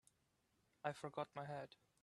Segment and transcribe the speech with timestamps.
[0.83, 1.75] I forgot my hat.